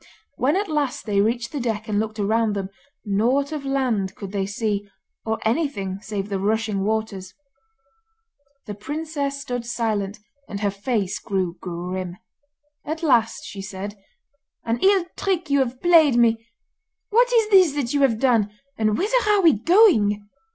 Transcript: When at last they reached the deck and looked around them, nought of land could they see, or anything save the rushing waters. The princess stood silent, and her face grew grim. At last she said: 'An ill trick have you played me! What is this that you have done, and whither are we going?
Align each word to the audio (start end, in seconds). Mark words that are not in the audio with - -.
When 0.35 0.55
at 0.55 0.67
last 0.67 1.05
they 1.05 1.21
reached 1.21 1.51
the 1.51 1.59
deck 1.59 1.87
and 1.87 1.99
looked 1.99 2.17
around 2.17 2.53
them, 2.55 2.69
nought 3.05 3.51
of 3.51 3.63
land 3.65 4.15
could 4.15 4.31
they 4.31 4.47
see, 4.47 4.89
or 5.25 5.37
anything 5.45 5.99
save 6.01 6.27
the 6.29 6.39
rushing 6.39 6.83
waters. 6.83 7.35
The 8.65 8.73
princess 8.73 9.39
stood 9.39 9.63
silent, 9.63 10.17
and 10.49 10.61
her 10.61 10.71
face 10.71 11.19
grew 11.19 11.55
grim. 11.61 12.17
At 12.83 13.03
last 13.03 13.45
she 13.45 13.61
said: 13.61 13.93
'An 14.65 14.79
ill 14.81 15.05
trick 15.15 15.49
have 15.49 15.69
you 15.73 15.75
played 15.75 16.15
me! 16.15 16.47
What 17.11 17.31
is 17.31 17.49
this 17.49 17.73
that 17.73 17.93
you 17.93 18.01
have 18.01 18.17
done, 18.19 18.49
and 18.79 18.97
whither 18.97 19.29
are 19.29 19.41
we 19.43 19.53
going? 19.53 20.27